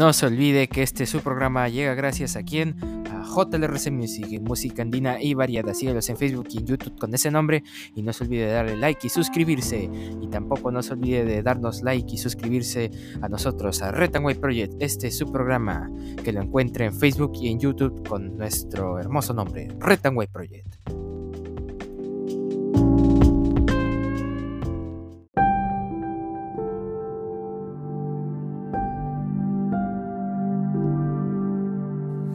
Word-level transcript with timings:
No 0.00 0.14
se 0.14 0.24
olvide 0.24 0.66
que 0.66 0.82
este 0.82 1.04
su 1.04 1.20
programa 1.20 1.68
llega 1.68 1.92
gracias 1.92 2.34
a 2.34 2.42
quien? 2.42 2.74
A 3.10 3.22
JLRC 3.22 3.90
Music, 3.90 4.40
música 4.40 4.80
andina 4.80 5.20
y 5.20 5.34
variada. 5.34 5.74
Síguelos 5.74 6.08
en 6.08 6.16
Facebook 6.16 6.46
y 6.52 6.56
en 6.56 6.66
YouTube 6.68 6.98
con 6.98 7.12
ese 7.12 7.30
nombre. 7.30 7.62
Y 7.94 8.00
no 8.00 8.14
se 8.14 8.24
olvide 8.24 8.46
de 8.46 8.52
darle 8.52 8.76
like 8.78 9.06
y 9.06 9.10
suscribirse. 9.10 9.90
Y 10.22 10.26
tampoco 10.28 10.70
no 10.70 10.82
se 10.82 10.94
olvide 10.94 11.26
de 11.26 11.42
darnos 11.42 11.82
like 11.82 12.14
y 12.14 12.16
suscribirse 12.16 12.90
a 13.20 13.28
nosotros, 13.28 13.82
a 13.82 13.90
White 13.90 14.40
Project. 14.40 14.72
Este 14.80 15.08
es 15.08 15.18
su 15.18 15.30
programa 15.30 15.90
que 16.24 16.32
lo 16.32 16.40
encuentre 16.40 16.86
en 16.86 16.94
Facebook 16.94 17.32
y 17.34 17.50
en 17.50 17.60
YouTube 17.60 18.08
con 18.08 18.38
nuestro 18.38 18.98
hermoso 18.98 19.34
nombre, 19.34 19.68
White 19.86 20.32
Project. 20.32 21.09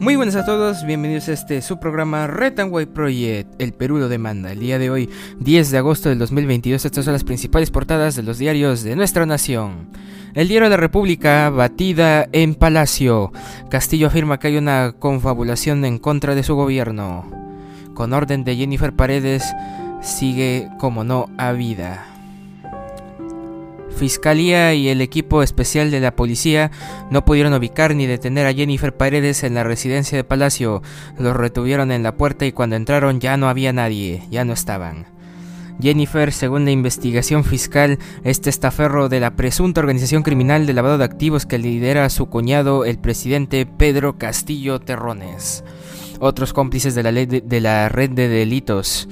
Muy 0.06 0.14
buenas 0.14 0.36
a 0.36 0.44
todos, 0.44 0.86
bienvenidos 0.86 1.28
a 1.28 1.32
este 1.32 1.60
su 1.60 1.80
programa 1.80 2.28
Red 2.28 2.54
Project, 2.94 3.60
El 3.60 3.72
Perú 3.72 3.98
lo 3.98 4.08
demanda. 4.08 4.52
El 4.52 4.60
día 4.60 4.78
de 4.78 4.88
hoy, 4.88 5.10
10 5.40 5.72
de 5.72 5.78
agosto 5.78 6.10
del 6.10 6.20
2022, 6.20 6.84
estas 6.84 7.04
son 7.04 7.12
las 7.12 7.24
principales 7.24 7.72
portadas 7.72 8.14
de 8.14 8.22
los 8.22 8.38
diarios 8.38 8.84
de 8.84 8.94
nuestra 8.94 9.26
nación. 9.26 9.88
El 10.34 10.46
diario 10.46 10.66
de 10.66 10.70
la 10.70 10.76
República, 10.76 11.50
batida 11.50 12.28
en 12.30 12.54
Palacio. 12.54 13.32
Castillo 13.68 14.06
afirma 14.06 14.38
que 14.38 14.46
hay 14.46 14.58
una 14.58 14.94
confabulación 14.96 15.84
en 15.84 15.98
contra 15.98 16.36
de 16.36 16.44
su 16.44 16.54
gobierno. 16.54 17.28
Con 17.94 18.12
orden 18.12 18.44
de 18.44 18.54
Jennifer 18.54 18.92
Paredes, 18.92 19.42
sigue 20.02 20.68
como 20.78 21.02
no 21.02 21.28
a 21.36 21.50
vida. 21.50 22.15
Fiscalía 23.96 24.74
y 24.74 24.88
el 24.88 25.00
equipo 25.00 25.42
especial 25.42 25.90
de 25.90 26.00
la 26.00 26.14
policía 26.14 26.70
no 27.10 27.24
pudieron 27.24 27.54
ubicar 27.54 27.94
ni 27.94 28.06
detener 28.06 28.46
a 28.46 28.52
Jennifer 28.52 28.94
Paredes 28.94 29.42
en 29.42 29.54
la 29.54 29.64
residencia 29.64 30.18
de 30.18 30.24
Palacio. 30.24 30.82
Los 31.18 31.34
retuvieron 31.34 31.90
en 31.90 32.02
la 32.02 32.14
puerta 32.16 32.44
y 32.44 32.52
cuando 32.52 32.76
entraron 32.76 33.20
ya 33.20 33.38
no 33.38 33.48
había 33.48 33.72
nadie, 33.72 34.22
ya 34.30 34.44
no 34.44 34.52
estaban. 34.52 35.06
Jennifer, 35.80 36.30
según 36.32 36.66
la 36.66 36.72
investigación 36.72 37.42
fiscal, 37.44 37.98
es 38.22 38.42
testaferro 38.42 39.08
de 39.08 39.20
la 39.20 39.34
presunta 39.34 39.80
organización 39.80 40.22
criminal 40.22 40.66
de 40.66 40.74
lavado 40.74 40.98
de 40.98 41.04
activos 41.04 41.46
que 41.46 41.58
lidera 41.58 42.08
su 42.10 42.26
cuñado, 42.26 42.84
el 42.84 42.98
presidente 42.98 43.64
Pedro 43.64 44.18
Castillo 44.18 44.78
Terrones. 44.78 45.64
Otros 46.20 46.52
cómplices 46.52 46.94
de 46.94 47.02
la, 47.02 47.12
ley 47.12 47.26
de 47.26 47.60
la 47.60 47.88
red 47.88 48.10
de 48.10 48.28
delitos 48.28 49.08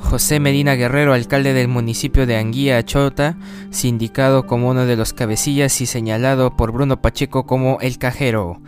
José 0.00 0.40
Medina 0.40 0.74
Guerrero, 0.74 1.12
alcalde 1.12 1.52
del 1.52 1.68
municipio 1.68 2.26
de 2.26 2.36
Anguía, 2.36 2.84
Chota, 2.84 3.36
sindicado 3.70 4.46
como 4.46 4.70
uno 4.70 4.86
de 4.86 4.96
los 4.96 5.12
cabecillas 5.12 5.80
y 5.80 5.86
señalado 5.86 6.56
por 6.56 6.72
Bruno 6.72 7.00
Pacheco 7.00 7.46
como 7.46 7.78
el 7.80 7.98
cajero. 7.98 8.60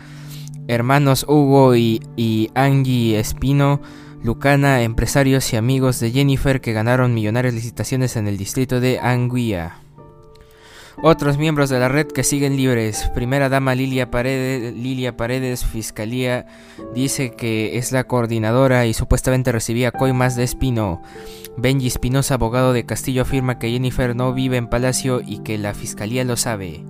Hermanos 0.69 1.25
Hugo 1.29 1.75
y, 1.75 2.01
y 2.17 2.51
Angie 2.55 3.19
Espino, 3.19 3.81
Lucana, 4.23 4.83
empresarios 4.83 5.53
y 5.53 5.57
amigos 5.57 5.99
de 5.99 6.13
Jennifer 6.13 6.61
que 6.61 6.73
ganaron 6.73 7.15
millonarias 7.15 7.55
licitaciones 7.55 8.17
en 8.17 8.29
el 8.29 8.39
distrito 8.39 8.79
de 8.79 9.01
Anguía. 9.01 9.79
Otros 11.01 11.39
miembros 11.39 11.71
de 11.71 11.79
la 11.79 11.89
red 11.89 12.07
que 12.07 12.23
siguen 12.23 12.57
libres. 12.57 13.11
Primera 13.15 13.49
dama 13.49 13.75
Lilia 13.75 14.11
Paredes, 14.11 15.65
Fiscalía, 15.65 16.47
dice 16.95 17.35
que 17.35 17.79
es 17.79 17.93
la 17.93 18.05
coordinadora 18.05 18.87
y 18.87 18.93
supuestamente 18.93 19.53
recibía 19.53 19.91
coimas 19.91 20.37
de 20.37 20.45
Espino. 20.45 21.03
Benji 21.57 21.87
Espinosa, 21.87 22.35
abogado 22.35 22.73
de 22.73 22.85
Castillo, 22.85 23.23
afirma 23.23 23.59
que 23.59 23.71
Jennifer 23.71 24.15
no 24.15 24.35
vive 24.35 24.59
en 24.59 24.69
Palacio 24.69 25.21
y 25.25 25.39
que 25.39 25.59
la 25.59 25.75
Fiscalía 25.75 26.25
lo 26.25 26.37
sabe. 26.37 26.85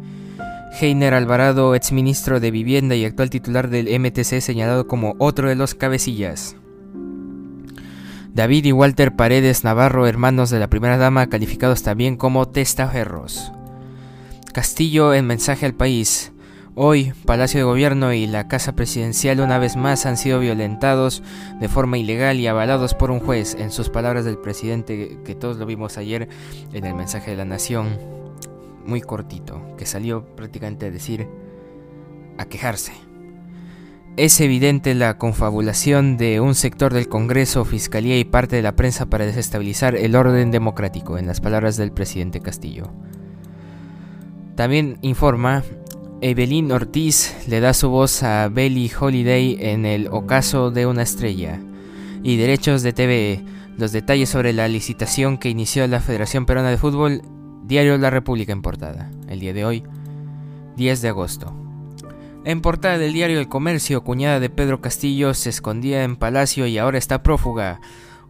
Heiner 0.81 1.15
Alvarado, 1.15 1.75
exministro 1.75 2.41
de 2.41 2.51
Vivienda 2.51 2.95
y 2.97 3.05
actual 3.05 3.31
titular 3.31 3.69
del 3.71 3.89
MTC, 4.01 4.41
señalado 4.41 4.89
como 4.89 5.15
otro 5.19 5.49
de 5.49 5.55
los 5.55 5.75
cabecillas. 5.75 6.57
David 8.35 8.65
y 8.65 8.73
Walter 8.73 9.15
Paredes 9.15 9.63
Navarro, 9.63 10.07
hermanos 10.07 10.49
de 10.49 10.59
la 10.59 10.71
primera 10.71 10.97
dama, 10.97 11.29
calificados 11.29 11.83
también 11.83 12.17
como 12.17 12.49
testaferros. 12.49 13.53
Castillo 14.53 15.15
en 15.15 15.27
mensaje 15.27 15.65
al 15.65 15.75
país. 15.75 16.33
Hoy, 16.75 17.13
Palacio 17.25 17.59
de 17.59 17.65
Gobierno 17.65 18.13
y 18.13 18.27
la 18.27 18.49
Casa 18.49 18.75
Presidencial 18.75 19.41
una 19.41 19.59
vez 19.59 19.77
más 19.77 20.05
han 20.05 20.19
sido 20.19 20.41
violentados 20.41 21.23
de 21.59 21.69
forma 21.69 21.97
ilegal 21.99 22.39
y 22.39 22.47
avalados 22.47 22.95
por 22.95 23.11
un 23.11 23.21
juez, 23.21 23.55
en 23.59 23.71
sus 23.71 23.89
palabras 23.89 24.27
del 24.27 24.39
presidente, 24.39 25.19
que 25.25 25.35
todos 25.35 25.57
lo 25.57 25.65
vimos 25.65 25.97
ayer 25.97 26.29
en 26.73 26.85
el 26.85 26.95
mensaje 26.95 27.31
de 27.31 27.39
la 27.39 27.45
Nación, 27.47 27.99
muy 28.85 29.01
cortito, 29.01 29.75
que 29.79 29.87
salió 29.87 30.25
prácticamente 30.37 30.87
a 30.87 30.91
decir, 30.91 31.29
a 32.37 32.45
quejarse. 32.45 32.93
Es 34.19 34.39
evidente 34.43 34.95
la 34.95 35.17
confabulación 35.17 36.19
de 36.19 36.41
un 36.41 36.55
sector 36.55 36.93
del 36.93 37.09
Congreso, 37.09 37.65
Fiscalía 37.65 38.19
y 38.19 38.25
parte 38.25 38.57
de 38.57 38.63
la 38.63 38.77
prensa 38.77 39.07
para 39.07 39.25
desestabilizar 39.25 39.97
el 39.97 40.15
orden 40.15 40.51
democrático, 40.51 41.17
en 41.17 41.27
las 41.27 41.41
palabras 41.41 41.79
del 41.79 41.93
presidente 41.93 42.41
Castillo. 42.41 42.93
También 44.57 44.99
informa, 45.03 45.63
Evelyn 46.21 46.71
Ortiz 46.73 47.35
le 47.49 47.61
da 47.61 47.75
su 47.75 47.89
voz 47.91 48.23
a 48.23 48.49
Belly 48.49 48.91
Holiday 48.99 49.57
en 49.61 49.87
el 49.87 50.09
ocaso 50.09 50.71
de 50.71 50.87
una 50.87 51.03
estrella. 51.03 51.61
Y 52.23 52.37
derechos 52.37 52.83
de 52.83 52.93
TV, 52.93 53.45
los 53.77 53.93
detalles 53.93 54.29
sobre 54.29 54.53
la 54.53 54.69
licitación 54.69 55.39
que 55.39 55.49
inició 55.49 55.87
la 55.87 56.01
Federación 56.01 56.47
Peruana 56.47 56.71
de 56.71 56.79
Fútbol, 56.79 57.23
Diario 57.65 57.97
La 57.99 58.11
República 58.11 58.53
en 58.53 58.63
portada, 58.63 59.11
el 59.29 59.41
día 59.41 59.53
de 59.53 59.65
hoy, 59.65 59.85
10 60.77 61.01
de 61.01 61.09
agosto. 61.09 61.55
En 62.45 62.61
portada 62.61 62.99
del 62.99 63.13
diario 63.13 63.39
El 63.39 63.49
Comercio, 63.49 64.03
cuñada 64.03 64.41
de 64.41 64.51
Pedro 64.51 64.81
Castillo 64.81 65.33
se 65.33 65.49
escondía 65.51 66.03
en 66.03 66.17
Palacio 66.17 66.67
y 66.67 66.77
ahora 66.77 66.99
está 66.99 67.23
prófuga. 67.23 67.81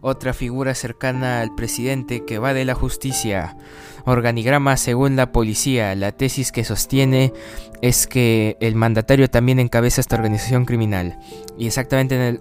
Otra 0.01 0.33
figura 0.33 0.75
cercana 0.75 1.41
al 1.41 1.55
presidente 1.55 2.23
que 2.23 2.37
va 2.37 2.53
de 2.53 2.65
la 2.65 2.75
justicia. 2.75 3.57
Organigrama 4.05 4.75
según 4.77 5.15
la 5.15 5.31
policía. 5.31 5.95
La 5.95 6.11
tesis 6.11 6.51
que 6.51 6.63
sostiene 6.63 7.31
es 7.81 8.07
que 8.07 8.57
el 8.59 8.75
mandatario 8.75 9.29
también 9.29 9.59
encabeza 9.59 10.01
esta 10.01 10.15
organización 10.15 10.65
criminal. 10.65 11.17
Y 11.57 11.67
exactamente 11.67 12.15
en 12.15 12.21
el, 12.21 12.39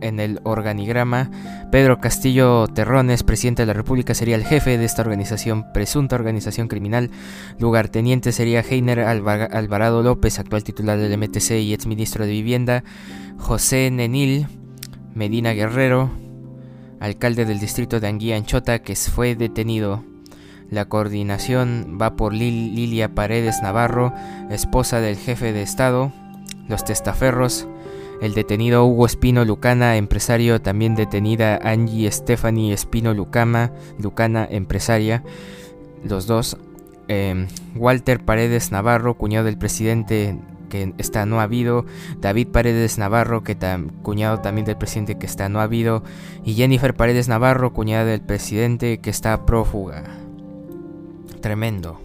en 0.00 0.20
el 0.20 0.40
organigrama, 0.44 1.30
Pedro 1.70 2.00
Castillo 2.00 2.66
Terrones, 2.68 3.22
presidente 3.22 3.62
de 3.62 3.66
la 3.66 3.72
República, 3.72 4.14
sería 4.14 4.36
el 4.36 4.44
jefe 4.44 4.78
de 4.78 4.84
esta 4.84 5.02
organización, 5.02 5.72
presunta 5.72 6.16
organización 6.16 6.68
criminal. 6.68 7.10
Lugarteniente 7.58 8.32
sería 8.32 8.60
Heiner 8.60 9.00
Alvarado 9.00 10.02
López, 10.02 10.38
actual 10.38 10.64
titular 10.64 10.98
del 10.98 11.16
MTC 11.18 11.52
y 11.62 11.74
exministro 11.74 12.26
de 12.26 12.32
Vivienda. 12.32 12.84
José 13.38 13.90
Nenil 13.90 14.46
Medina 15.14 15.52
Guerrero, 15.52 16.10
alcalde 17.00 17.44
del 17.44 17.60
distrito 17.60 18.00
de 18.00 18.08
Anguía 18.08 18.36
Anchota, 18.36 18.80
que 18.80 18.96
fue 18.96 19.34
detenido 19.34 20.04
la 20.72 20.86
coordinación 20.86 21.98
va 22.00 22.16
por 22.16 22.32
Lilia 22.32 23.14
Paredes 23.14 23.60
Navarro, 23.62 24.14
esposa 24.50 25.00
del 25.00 25.16
jefe 25.16 25.52
de 25.52 25.60
Estado, 25.60 26.10
los 26.66 26.82
testaferros, 26.82 27.68
el 28.22 28.32
detenido 28.32 28.86
Hugo 28.86 29.04
Espino 29.04 29.44
Lucana, 29.44 29.98
empresario, 29.98 30.62
también 30.62 30.94
detenida 30.94 31.60
Angie 31.62 32.10
Stephanie 32.10 32.72
Espino 32.72 33.12
Lucama, 33.12 33.70
Lucana, 33.98 34.48
empresaria, 34.50 35.22
los 36.04 36.26
dos, 36.26 36.56
em, 37.08 37.48
Walter 37.76 38.24
Paredes 38.24 38.72
Navarro, 38.72 39.18
cuñado 39.18 39.44
del 39.44 39.58
presidente 39.58 40.38
que 40.70 40.94
está 40.96 41.26
no 41.26 41.40
ha 41.40 41.42
habido, 41.42 41.84
David 42.18 42.48
Paredes 42.48 42.96
Navarro, 42.96 43.44
que 43.44 43.58
cuñado 44.00 44.38
también 44.38 44.64
del 44.64 44.78
presidente 44.78 45.18
que 45.18 45.26
está 45.26 45.50
no 45.50 45.60
ha 45.60 45.64
habido, 45.64 46.02
y 46.46 46.54
Jennifer 46.54 46.94
Paredes 46.94 47.28
Navarro, 47.28 47.74
cuñada 47.74 48.06
del 48.06 48.22
presidente 48.22 49.00
que 49.00 49.10
está 49.10 49.44
prófuga 49.44 50.21
tremendo. 51.42 52.00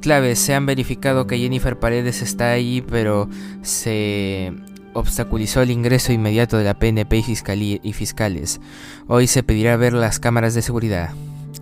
Claves, 0.00 0.38
se 0.38 0.54
han 0.54 0.64
verificado 0.64 1.26
que 1.26 1.38
Jennifer 1.38 1.78
Paredes 1.78 2.22
está 2.22 2.52
ahí, 2.52 2.80
pero 2.80 3.28
se 3.62 4.54
obstaculizó 4.94 5.60
el 5.60 5.70
ingreso 5.70 6.12
inmediato 6.12 6.56
de 6.56 6.64
la 6.64 6.78
PNP 6.78 7.18
y, 7.18 7.80
y 7.82 7.92
fiscales. 7.92 8.60
Hoy 9.06 9.26
se 9.26 9.42
pedirá 9.42 9.76
ver 9.76 9.92
las 9.92 10.20
cámaras 10.20 10.54
de 10.54 10.62
seguridad. 10.62 11.10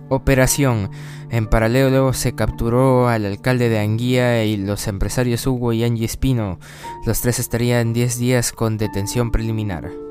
Operación. 0.09 0.89
En 1.29 1.47
paralelo 1.47 2.13
se 2.13 2.33
capturó 2.33 3.09
al 3.09 3.25
alcalde 3.25 3.67
de 3.67 3.79
Anguía 3.79 4.45
y 4.45 4.55
los 4.55 4.87
empresarios 4.87 5.45
Hugo 5.45 5.73
y 5.73 5.83
Angie 5.83 6.05
Espino. 6.05 6.59
Los 7.05 7.19
tres 7.21 7.39
estarían 7.39 7.91
10 7.91 8.17
días 8.17 8.53
con 8.53 8.77
detención 8.77 9.31
preliminar. 9.31 10.06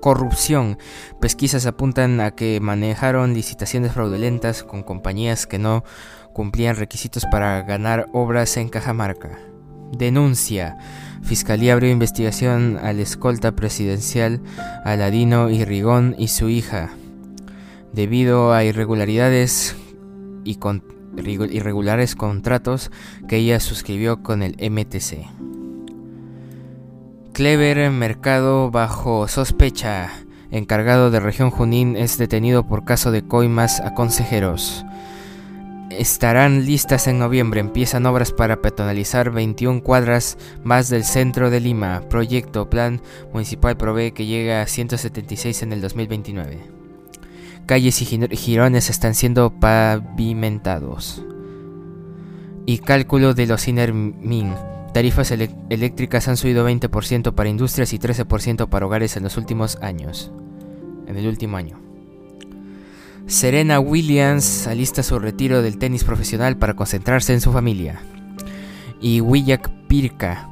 Corrupción. 0.00 0.78
Pesquisas 1.20 1.66
apuntan 1.66 2.20
a 2.20 2.30
que 2.30 2.58
manejaron 2.60 3.34
licitaciones 3.34 3.92
fraudulentas 3.92 4.62
con 4.62 4.82
compañías 4.82 5.46
que 5.46 5.58
no 5.58 5.84
cumplían 6.32 6.76
requisitos 6.76 7.26
para 7.30 7.62
ganar 7.62 8.08
obras 8.12 8.56
en 8.56 8.70
Cajamarca. 8.70 9.38
Denuncia. 9.92 10.78
Fiscalía 11.22 11.74
abrió 11.74 11.90
investigación 11.90 12.78
al 12.82 12.98
escolta 12.98 13.52
presidencial 13.52 14.40
Aladino 14.84 15.50
Irrigón 15.50 16.14
y 16.16 16.28
su 16.28 16.48
hija, 16.48 16.90
debido 17.92 18.52
a 18.52 18.64
irregularidades 18.64 19.76
y 20.44 20.58
irregulares 21.50 22.16
contratos 22.16 22.90
que 23.28 23.36
ella 23.36 23.60
suscribió 23.60 24.22
con 24.22 24.42
el 24.42 24.56
MTC. 24.70 25.59
Clever 27.40 27.90
Mercado 27.90 28.70
bajo 28.70 29.26
sospecha. 29.26 30.10
Encargado 30.50 31.10
de 31.10 31.20
región 31.20 31.50
Junín 31.50 31.96
es 31.96 32.18
detenido 32.18 32.66
por 32.68 32.84
caso 32.84 33.12
de 33.12 33.22
coimas 33.22 33.80
a 33.80 33.94
consejeros. 33.94 34.84
Estarán 35.88 36.66
listas 36.66 37.06
en 37.06 37.18
noviembre. 37.18 37.60
Empiezan 37.60 38.04
obras 38.04 38.32
para 38.32 38.60
peatonalizar 38.60 39.30
21 39.30 39.82
cuadras 39.82 40.36
más 40.64 40.90
del 40.90 41.02
centro 41.02 41.48
de 41.48 41.60
Lima. 41.60 42.02
Proyecto 42.10 42.68
Plan 42.68 43.00
Municipal 43.32 43.74
provee 43.74 44.12
que 44.12 44.26
llega 44.26 44.60
a 44.60 44.66
176 44.66 45.62
en 45.62 45.72
el 45.72 45.80
2029. 45.80 46.60
Calles 47.64 48.02
y 48.02 48.36
girones 48.36 48.90
están 48.90 49.14
siendo 49.14 49.48
pavimentados. 49.48 51.24
Y 52.66 52.80
cálculo 52.80 53.32
de 53.32 53.46
los 53.46 53.66
INERMIN. 53.66 54.52
Tarifas 54.92 55.30
eléctricas 55.30 56.26
han 56.26 56.36
subido 56.36 56.68
20% 56.68 57.32
para 57.32 57.48
industrias 57.48 57.92
y 57.92 57.98
13% 57.98 58.68
para 58.68 58.86
hogares 58.86 59.16
en 59.16 59.22
los 59.22 59.36
últimos 59.36 59.76
años. 59.82 60.32
En 61.06 61.16
el 61.16 61.26
último 61.26 61.56
año. 61.56 61.80
Serena 63.26 63.78
Williams 63.78 64.66
alista 64.66 65.04
su 65.04 65.20
retiro 65.20 65.62
del 65.62 65.78
tenis 65.78 66.02
profesional 66.02 66.56
para 66.56 66.74
concentrarse 66.74 67.32
en 67.32 67.40
su 67.40 67.52
familia. 67.52 68.00
Y 69.00 69.20
Willac 69.20 69.70
Pirca 69.86 70.50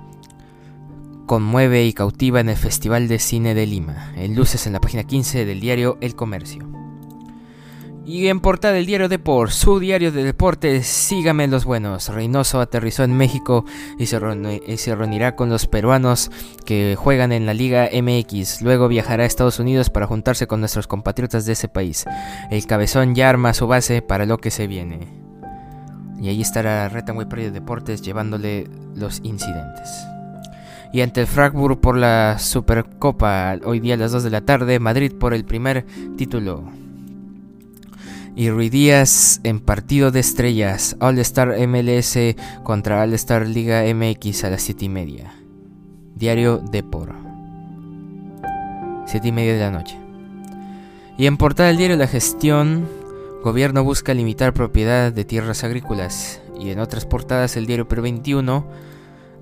conmueve 1.26 1.84
y 1.84 1.92
cautiva 1.92 2.38
en 2.38 2.48
el 2.48 2.56
Festival 2.56 3.08
de 3.08 3.18
Cine 3.18 3.54
de 3.54 3.66
Lima. 3.66 4.12
En 4.16 4.36
luces 4.36 4.66
en 4.68 4.72
la 4.72 4.80
página 4.80 5.02
15 5.02 5.44
del 5.44 5.60
diario 5.60 5.98
El 6.00 6.14
Comercio. 6.14 6.77
Y 8.08 8.28
en 8.28 8.40
portada 8.40 8.72
del 8.72 8.86
diario 8.86 9.10
Deport, 9.10 9.50
su 9.50 9.78
diario 9.78 10.10
de 10.10 10.24
deportes, 10.24 10.86
sígame 10.86 11.46
los 11.46 11.66
buenos. 11.66 12.08
Reynoso 12.08 12.58
aterrizó 12.58 13.04
en 13.04 13.14
México 13.14 13.66
y 13.98 14.06
se, 14.06 14.18
reunirá 14.18 15.36
con 15.36 15.50
los 15.50 15.66
peruanos 15.66 16.30
que 16.64 16.96
juegan 16.96 17.32
en 17.32 17.44
la 17.44 17.52
Liga 17.52 17.90
MX. 17.92 18.62
Luego 18.62 18.88
viajará 18.88 19.24
a 19.24 19.26
Estados 19.26 19.58
Unidos 19.58 19.90
para 19.90 20.06
juntarse 20.06 20.46
con 20.46 20.60
nuestros 20.60 20.86
compatriotas 20.86 21.44
de 21.44 21.52
ese 21.52 21.68
país. 21.68 22.06
El 22.50 22.64
cabezón 22.66 23.14
ya 23.14 23.28
arma 23.28 23.52
su 23.52 23.66
base 23.66 24.00
para 24.00 24.24
lo 24.24 24.38
que 24.38 24.50
se 24.50 24.66
viene. 24.66 25.00
Y 26.18 26.30
ahí 26.30 26.40
estará 26.40 26.88
Retanway 26.88 27.26
de 27.28 27.50
Deportes 27.50 28.00
llevándole 28.00 28.70
los 28.94 29.20
incidentes. 29.22 29.90
Y 30.94 31.02
ante 31.02 31.20
el 31.20 31.26
Frankfurt 31.26 31.78
por 31.78 31.98
la 31.98 32.38
Supercopa, 32.38 33.58
hoy 33.66 33.80
día 33.80 33.96
a 33.96 33.98
las 33.98 34.12
2 34.12 34.24
de 34.24 34.30
la 34.30 34.40
tarde, 34.40 34.78
Madrid 34.78 35.12
por 35.12 35.34
el 35.34 35.44
primer 35.44 35.84
título 36.16 36.64
y 38.38 38.50
Ruidías 38.50 39.40
en 39.42 39.58
partido 39.58 40.12
de 40.12 40.20
estrellas, 40.20 40.94
All 41.00 41.18
Star 41.18 41.56
MLS 41.66 42.16
contra 42.62 43.02
All 43.02 43.12
Star 43.14 43.48
Liga 43.48 43.82
MX 43.92 44.44
a 44.44 44.50
las 44.50 44.62
7 44.62 44.84
y 44.84 44.88
media. 44.88 45.34
Diario 46.14 46.58
Depor. 46.58 47.16
7 49.06 49.26
y 49.26 49.32
media 49.32 49.54
de 49.54 49.58
la 49.58 49.72
noche. 49.72 49.98
Y 51.18 51.26
en 51.26 51.36
portada 51.36 51.70
del 51.70 51.78
diario 51.78 51.96
La 51.96 52.06
Gestión, 52.06 52.88
gobierno 53.42 53.82
busca 53.82 54.14
limitar 54.14 54.54
propiedad 54.54 55.12
de 55.12 55.24
tierras 55.24 55.64
agrícolas. 55.64 56.40
Y 56.60 56.70
en 56.70 56.78
otras 56.78 57.06
portadas 57.06 57.56
el 57.56 57.66
diario 57.66 57.88
Pro 57.88 58.02
21, 58.02 58.64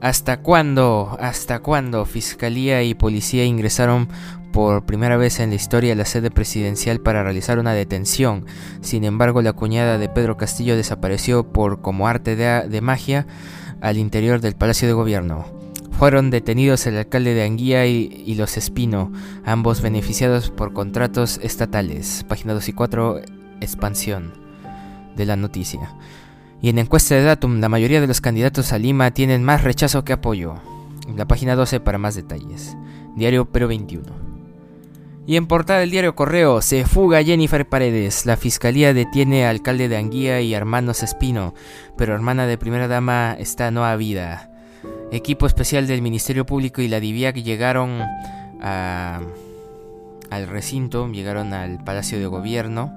¿hasta 0.00 0.42
cuándo? 0.42 1.16
¿Hasta 1.20 1.60
cuándo? 1.60 2.04
Fiscalía 2.04 2.82
y 2.82 2.94
policía 2.94 3.44
ingresaron 3.44 4.08
por 4.56 4.86
primera 4.86 5.18
vez 5.18 5.38
en 5.40 5.50
la 5.50 5.56
historia 5.56 5.94
la 5.94 6.06
sede 6.06 6.30
presidencial 6.30 7.00
para 7.00 7.22
realizar 7.22 7.58
una 7.58 7.74
detención. 7.74 8.46
Sin 8.80 9.04
embargo, 9.04 9.42
la 9.42 9.52
cuñada 9.52 9.98
de 9.98 10.08
Pedro 10.08 10.38
Castillo 10.38 10.76
desapareció 10.76 11.52
por 11.52 11.82
como 11.82 12.08
arte 12.08 12.36
de, 12.36 12.80
magia 12.80 13.26
al 13.82 13.98
interior 13.98 14.40
del 14.40 14.56
Palacio 14.56 14.88
de 14.88 14.94
Gobierno. 14.94 15.44
Fueron 15.98 16.30
detenidos 16.30 16.86
el 16.86 16.96
alcalde 16.96 17.34
de 17.34 17.44
Anguía 17.44 17.86
y, 17.86 18.34
los 18.34 18.56
Espino, 18.56 19.12
ambos 19.44 19.82
beneficiados 19.82 20.50
por 20.50 20.72
contratos 20.72 21.38
estatales. 21.42 22.24
Página 22.26 22.54
2 22.54 22.68
y 22.68 22.72
4, 22.72 23.20
expansión 23.60 24.32
de 25.16 25.26
la 25.26 25.36
noticia. 25.36 25.94
Y 26.62 26.70
en 26.70 26.78
encuesta 26.78 27.14
de 27.14 27.22
Datum, 27.22 27.60
la 27.60 27.68
mayoría 27.68 28.00
de 28.00 28.06
los 28.06 28.20
candidatos 28.20 28.72
a 28.72 28.78
Lima 28.78 29.10
tienen 29.10 29.44
más 29.44 29.62
rechazo 29.62 30.04
que 30.04 30.12
apoyo. 30.12 30.54
La 31.14 31.26
página 31.26 31.54
12 31.54 31.80
para 31.80 31.98
más 31.98 32.14
detalles. 32.14 32.76
Diario 33.14 33.46
Pero 33.46 33.68
21. 33.68 34.26
Y 35.26 35.36
en 35.36 35.46
portada 35.46 35.80
del 35.80 35.90
diario 35.90 36.14
Correo, 36.14 36.62
se 36.62 36.86
fuga 36.86 37.22
Jennifer 37.22 37.68
Paredes. 37.68 38.26
La 38.26 38.36
fiscalía 38.36 38.94
detiene 38.94 39.44
al 39.44 39.56
alcalde 39.56 39.88
de 39.88 39.96
Anguía 39.96 40.40
y 40.40 40.54
hermanos 40.54 41.02
Espino, 41.02 41.52
pero 41.96 42.14
hermana 42.14 42.46
de 42.46 42.58
primera 42.58 42.86
dama 42.86 43.36
está 43.38 43.72
no 43.72 43.84
a 43.84 43.96
vida. 43.96 44.50
Equipo 45.10 45.46
especial 45.46 45.88
del 45.88 46.00
Ministerio 46.00 46.46
Público 46.46 46.80
y 46.80 46.88
la 46.88 47.00
DIVIAC 47.00 47.36
llegaron 47.36 48.02
al 48.60 49.26
recinto, 50.46 51.08
llegaron 51.10 51.52
al 51.52 51.82
Palacio 51.82 52.20
de 52.20 52.26
Gobierno 52.26 52.92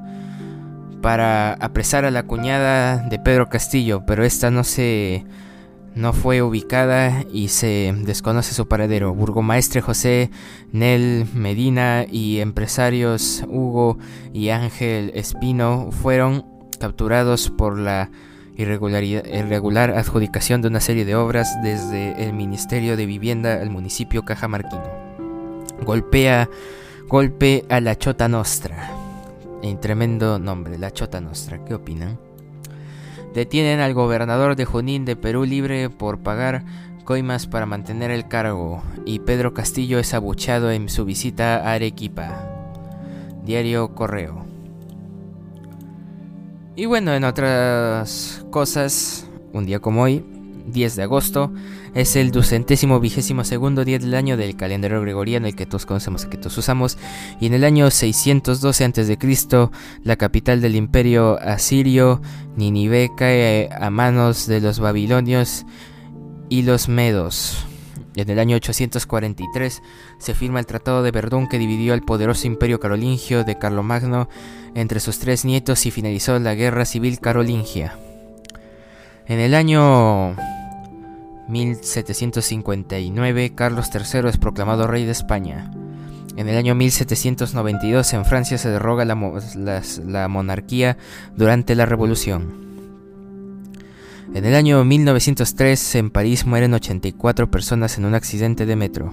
para 1.01 1.53
apresar 1.53 2.05
a 2.05 2.11
la 2.11 2.23
cuñada 2.23 2.97
de 2.97 3.19
Pedro 3.19 3.49
Castillo, 3.49 4.03
pero 4.05 4.23
esta 4.23 4.51
no 4.51 4.63
se 4.63 5.25
no 5.95 6.13
fue 6.13 6.41
ubicada 6.41 7.25
y 7.31 7.49
se 7.49 7.93
desconoce 8.05 8.53
su 8.53 8.67
paradero. 8.67 9.13
Burgomaestre 9.13 9.81
José 9.81 10.29
Nel 10.71 11.25
Medina 11.33 12.05
y 12.09 12.39
empresarios 12.39 13.43
Hugo 13.47 13.97
y 14.31 14.49
Ángel 14.49 15.11
Espino 15.15 15.89
fueron 15.91 16.45
capturados 16.79 17.49
por 17.49 17.77
la 17.77 18.11
irregular 18.55 19.91
adjudicación 19.91 20.61
de 20.61 20.67
una 20.67 20.81
serie 20.81 21.05
de 21.05 21.15
obras 21.15 21.57
desde 21.63 22.23
el 22.23 22.33
Ministerio 22.33 22.97
de 22.97 23.05
Vivienda 23.05 23.61
al 23.61 23.69
municipio 23.69 24.23
Cajamarquino. 24.23 24.83
Golpea 25.81 26.49
golpe 27.09 27.65
a 27.69 27.81
la 27.81 27.97
Chota 27.97 28.27
Nostra. 28.27 28.98
En 29.61 29.79
tremendo 29.79 30.39
nombre, 30.39 30.77
la 30.77 30.91
Chota 30.91 31.19
Nostra. 31.19 31.65
¿Qué 31.65 31.73
opinan? 31.73 32.17
Detienen 33.33 33.79
al 33.79 33.93
gobernador 33.93 34.55
de 34.55 34.65
Junín 34.65 35.05
de 35.05 35.15
Perú 35.15 35.45
libre 35.45 35.89
por 35.89 36.19
pagar 36.19 36.63
coimas 37.03 37.47
para 37.47 37.65
mantener 37.65 38.11
el 38.11 38.27
cargo 38.27 38.83
y 39.05 39.19
Pedro 39.19 39.53
Castillo 39.53 39.99
es 39.99 40.13
abuchado 40.13 40.71
en 40.71 40.89
su 40.89 41.05
visita 41.05 41.57
a 41.57 41.73
Arequipa. 41.73 42.49
Diario 43.43 43.95
Correo. 43.95 44.45
Y 46.75 46.85
bueno, 46.85 47.13
en 47.13 47.25
otras 47.25 48.45
cosas, 48.51 49.27
un 49.51 49.65
día 49.65 49.79
como 49.79 50.03
hoy, 50.03 50.23
10 50.71 50.95
de 50.95 51.03
agosto, 51.03 51.51
es 51.93 52.15
el 52.15 52.31
ducentésimo 52.31 52.99
vigésimo 52.99 53.43
segundo 53.43 53.85
día 53.85 53.99
del 53.99 54.13
año 54.15 54.37
del 54.37 54.55
calendario 54.55 55.01
gregoriano, 55.01 55.47
el 55.47 55.55
que 55.55 55.65
todos 55.65 55.85
conocemos, 55.85 56.23
el 56.23 56.29
que 56.29 56.37
todos 56.37 56.57
usamos, 56.57 56.97
y 57.39 57.47
en 57.47 57.53
el 57.53 57.63
año 57.63 57.89
612 57.91 58.85
a.C., 58.85 59.69
la 60.03 60.15
capital 60.15 60.61
del 60.61 60.75
imperio 60.75 61.39
asirio, 61.39 62.21
Ninive, 62.55 63.09
cae 63.15 63.69
a 63.71 63.89
manos 63.89 64.47
de 64.47 64.61
los 64.61 64.79
babilonios 64.79 65.65
y 66.49 66.63
los 66.63 66.89
medos. 66.89 67.65
En 68.15 68.29
el 68.29 68.39
año 68.39 68.55
843 68.57 69.81
se 70.17 70.33
firma 70.33 70.59
el 70.59 70.65
Tratado 70.65 71.03
de 71.03 71.11
Verdún 71.11 71.47
que 71.47 71.59
dividió 71.59 71.93
el 71.93 72.01
poderoso 72.01 72.47
imperio 72.47 72.79
carolingio 72.79 73.43
de 73.43 73.57
Carlomagno 73.57 74.27
entre 74.75 74.99
sus 74.99 75.19
tres 75.19 75.45
nietos 75.45 75.85
y 75.85 75.91
finalizó 75.91 76.37
la 76.39 76.55
Guerra 76.55 76.85
Civil 76.85 77.19
Carolingia. 77.19 77.97
En 79.27 79.39
el 79.39 79.53
año 79.53 80.35
1759, 81.49 83.55
Carlos 83.55 83.89
III 83.93 84.29
es 84.29 84.37
proclamado 84.37 84.87
rey 84.87 85.03
de 85.05 85.11
España. 85.11 85.69
En 86.37 86.47
el 86.47 86.55
año 86.55 86.75
1792 86.75 88.13
en 88.13 88.23
Francia 88.23 88.57
se 88.57 88.69
derroga 88.69 89.03
la, 89.03 89.15
monarquía 90.27 90.97
durante 91.35 91.75
la 91.75 91.85
Revolución. 91.85 92.69
En 94.33 94.45
el 94.45 94.55
año 94.55 94.85
1903 94.85 95.95
en 95.95 96.09
París 96.11 96.45
mueren 96.45 96.73
84 96.75 97.49
personas 97.49 97.97
en 97.97 98.05
un 98.05 98.13
accidente 98.13 98.65
de 98.65 98.75
metro. 98.75 99.11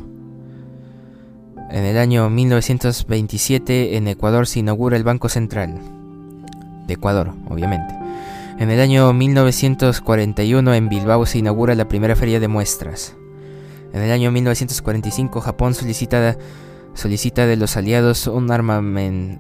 En 1.70 1.84
el 1.84 1.98
año 1.98 2.28
1927 2.30 3.96
en 3.96 4.08
Ecuador 4.08 4.46
se 4.46 4.60
inaugura 4.60 4.96
el 4.96 5.04
Banco 5.04 5.28
Central. 5.28 5.80
De 6.86 6.94
Ecuador, 6.94 7.32
obviamente. 7.48 8.05
En 8.58 8.70
el 8.70 8.80
año 8.80 9.12
1941 9.12 10.74
en 10.74 10.88
Bilbao 10.88 11.26
se 11.26 11.38
inaugura 11.38 11.74
la 11.74 11.88
primera 11.88 12.16
feria 12.16 12.40
de 12.40 12.48
muestras. 12.48 13.14
En 13.92 14.00
el 14.00 14.10
año 14.10 14.32
1945 14.32 15.42
Japón 15.42 15.74
solicita, 15.74 16.38
solicita 16.94 17.46
de 17.46 17.56
los 17.56 17.76
aliados 17.76 18.26
un, 18.26 18.50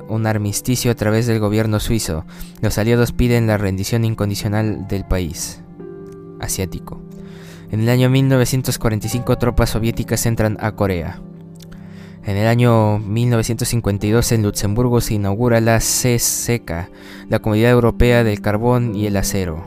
un 0.08 0.26
armisticio 0.26 0.90
a 0.90 0.94
través 0.94 1.26
del 1.26 1.40
gobierno 1.40 1.80
suizo. 1.80 2.26
Los 2.60 2.76
aliados 2.76 3.12
piden 3.12 3.46
la 3.46 3.56
rendición 3.56 4.04
incondicional 4.04 4.86
del 4.86 5.06
país 5.06 5.62
asiático. 6.38 7.00
En 7.70 7.80
el 7.80 7.88
año 7.88 8.10
1945 8.10 9.36
tropas 9.38 9.70
soviéticas 9.70 10.26
entran 10.26 10.58
a 10.60 10.72
Corea. 10.72 11.22
En 12.26 12.36
el 12.36 12.46
año 12.48 12.98
1952 12.98 14.32
en 14.32 14.42
Luxemburgo 14.42 15.00
se 15.00 15.14
inaugura 15.14 15.60
la 15.60 15.78
CSECA, 15.78 16.90
la 17.28 17.38
Comunidad 17.38 17.70
Europea 17.70 18.24
del 18.24 18.40
Carbón 18.40 18.96
y 18.96 19.06
el 19.06 19.16
Acero. 19.16 19.64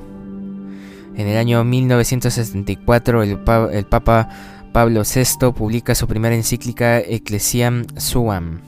En 1.15 1.27
el 1.27 1.37
año 1.37 1.63
1964 1.63 3.23
el, 3.23 3.39
Papa 3.39 4.27
Pablo 4.73 5.03
VI 5.03 5.53
publica 5.53 5.95
su 5.95 6.05
primera 6.05 6.35
encíclica 6.35 6.99
Ecclesiam 6.99 7.85
Suam. 7.95 8.59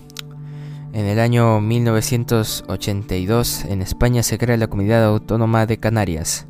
En 0.94 1.06
el 1.06 1.20
año 1.20 1.60
1982 1.60 3.66
en 3.66 3.82
España 3.82 4.24
se 4.24 4.38
crea 4.38 4.56
la 4.56 4.68
Comunidad 4.68 5.04
Autónoma 5.04 5.66
de 5.66 5.80
Canarias. 5.80 6.48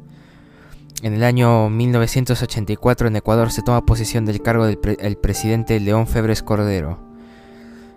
En 1.01 1.15
el 1.15 1.24
año 1.24 1.71
1984 1.71 3.07
en 3.07 3.15
Ecuador 3.15 3.51
se 3.51 3.63
toma 3.63 3.83
posesión 3.83 4.25
del 4.25 4.43
cargo 4.43 4.67
del 4.67 5.17
presidente 5.17 5.79
León 5.79 6.05
Febres 6.05 6.43
Cordero. 6.43 7.10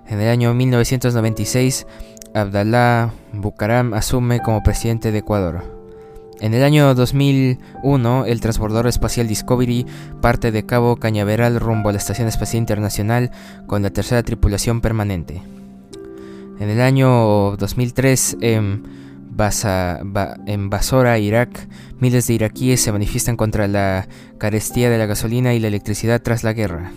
En 0.06 0.20
el 0.20 0.28
año 0.28 0.52
1996 0.54 1.86
Abdallah 2.34 3.12
Bucaram 3.32 3.94
asume 3.94 4.40
como 4.40 4.62
presidente 4.62 5.12
de 5.12 5.18
Ecuador. 5.18 5.62
En 6.40 6.52
el 6.52 6.64
año 6.64 6.94
2001, 6.94 8.26
el 8.26 8.40
transbordador 8.40 8.88
espacial 8.88 9.28
Discovery 9.28 9.86
parte 10.20 10.50
de 10.50 10.66
Cabo 10.66 10.96
Cañaveral 10.96 11.60
rumbo 11.60 11.88
a 11.88 11.92
la 11.92 11.98
Estación 11.98 12.26
Espacial 12.26 12.58
Internacional 12.58 13.30
con 13.66 13.82
la 13.82 13.90
tercera 13.90 14.22
tripulación 14.24 14.80
permanente. 14.80 15.42
En 16.58 16.68
el 16.68 16.80
año 16.80 17.56
2003, 17.56 18.38
en, 18.40 18.82
Basora, 19.30 21.18
Irak, 21.18 21.68
miles 21.98 22.26
de 22.26 22.34
iraquíes 22.34 22.80
se 22.80 22.92
manifiestan 22.92 23.36
contra 23.36 23.68
la 23.68 24.08
carestía 24.38 24.90
de 24.90 24.98
la 24.98 25.06
gasolina 25.06 25.54
y 25.54 25.60
la 25.60 25.68
electricidad 25.68 26.20
tras 26.20 26.44
la 26.44 26.52
guerra. 26.52 26.92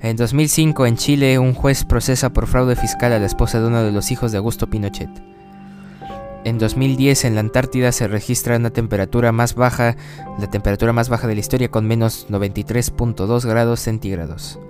En 0.00 0.16
2005, 0.16 0.86
en 0.86 0.96
Chile, 0.96 1.38
un 1.38 1.54
juez 1.54 1.84
procesa 1.84 2.30
por 2.30 2.46
fraude 2.46 2.76
fiscal 2.76 3.12
a 3.12 3.18
la 3.18 3.26
esposa 3.26 3.60
de 3.60 3.66
uno 3.66 3.82
de 3.82 3.92
los 3.92 4.10
hijos 4.10 4.30
de 4.30 4.38
Augusto 4.38 4.68
Pinochet. 4.68 5.08
En 6.44 6.58
2010 6.58 7.24
en 7.24 7.34
la 7.34 7.40
Antártida 7.40 7.90
se 7.92 8.06
registra 8.06 8.56
una 8.56 8.70
temperatura 8.70 9.32
más 9.32 9.54
baja, 9.54 9.96
la 10.38 10.48
temperatura 10.48 10.92
más 10.92 11.08
baja 11.08 11.26
de 11.26 11.34
la 11.34 11.40
historia 11.40 11.70
con 11.70 11.86
menos 11.86 12.28
93.2 12.28 13.46
grados 13.46 13.80
centígrados. 13.80 14.60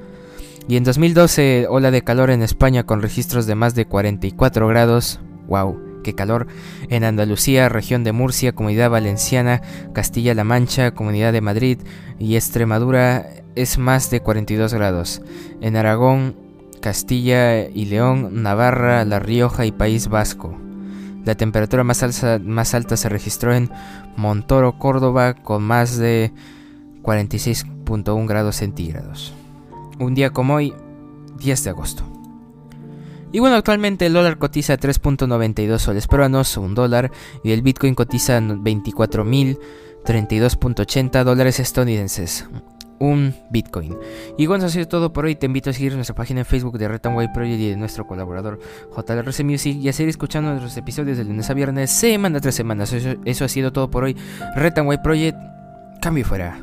Y 0.68 0.76
en 0.76 0.84
2012 0.84 1.66
ola 1.68 1.90
de 1.90 2.02
calor 2.02 2.30
en 2.30 2.42
España 2.42 2.84
con 2.84 3.02
registros 3.02 3.46
de 3.46 3.56
más 3.56 3.74
de 3.74 3.86
44 3.86 4.68
grados. 4.68 5.20
¡Wow! 5.48 5.95
¡Qué 6.06 6.14
calor! 6.14 6.46
En 6.88 7.02
Andalucía, 7.02 7.68
región 7.68 8.04
de 8.04 8.12
Murcia, 8.12 8.54
Comunidad 8.54 8.90
Valenciana, 8.90 9.60
Castilla-La 9.92 10.44
Mancha, 10.44 10.92
Comunidad 10.92 11.32
de 11.32 11.40
Madrid 11.40 11.78
y 12.20 12.36
Extremadura 12.36 13.28
es 13.56 13.76
más 13.76 14.08
de 14.08 14.20
42 14.20 14.72
grados. 14.72 15.20
En 15.60 15.74
Aragón, 15.74 16.36
Castilla 16.80 17.68
y 17.68 17.86
León, 17.86 18.44
Navarra, 18.44 19.04
La 19.04 19.18
Rioja 19.18 19.66
y 19.66 19.72
País 19.72 20.06
Vasco. 20.06 20.56
La 21.24 21.34
temperatura 21.34 21.82
más, 21.82 22.04
más 22.44 22.74
alta 22.74 22.96
se 22.96 23.08
registró 23.08 23.52
en 23.52 23.68
Montoro, 24.16 24.78
Córdoba, 24.78 25.34
con 25.34 25.64
más 25.64 25.96
de 25.96 26.30
46.1 27.02 28.28
grados 28.28 28.54
centígrados. 28.54 29.34
Un 29.98 30.14
día 30.14 30.30
como 30.30 30.54
hoy, 30.54 30.72
10 31.40 31.64
de 31.64 31.70
agosto. 31.70 32.15
Y 33.32 33.40
bueno, 33.40 33.56
actualmente 33.56 34.06
el 34.06 34.12
dólar 34.12 34.38
cotiza 34.38 34.78
3.92 34.78 35.78
soles 35.78 36.06
peruanos, 36.06 36.56
un 36.56 36.74
dólar, 36.74 37.10
y 37.42 37.50
el 37.52 37.62
Bitcoin 37.62 37.94
cotiza 37.94 38.38
24.032.80 38.40 41.24
dólares 41.24 41.58
estadounidenses 41.60 42.46
un 42.98 43.34
Bitcoin. 43.50 43.96
Y 44.38 44.46
bueno, 44.46 44.64
eso 44.64 44.68
ha 44.68 44.74
sido 44.74 44.88
todo 44.88 45.12
por 45.12 45.24
hoy. 45.24 45.36
Te 45.36 45.46
invito 45.46 45.70
a 45.70 45.72
seguir 45.72 45.94
nuestra 45.94 46.14
página 46.14 46.40
en 46.40 46.46
Facebook 46.46 46.78
de 46.78 46.88
Red 46.88 47.00
White 47.14 47.32
Project 47.34 47.60
y 47.60 47.70
de 47.70 47.76
nuestro 47.76 48.06
colaborador 48.06 48.58
JRC 48.96 49.44
Music 49.44 49.76
y 49.80 49.88
a 49.88 49.92
seguir 49.92 50.10
escuchando 50.10 50.50
nuestros 50.50 50.76
episodios 50.76 51.18
de 51.18 51.24
lunes 51.24 51.48
a 51.50 51.54
viernes, 51.54 51.90
semana 51.90 52.40
tras 52.40 52.54
semana. 52.54 52.84
Eso, 52.84 53.16
eso 53.24 53.44
ha 53.44 53.48
sido 53.48 53.72
todo 53.72 53.90
por 53.90 54.04
hoy. 54.04 54.16
Red 54.54 54.74
White 54.84 55.02
Project, 55.02 55.38
cambio 56.00 56.24
fuera. 56.24 56.58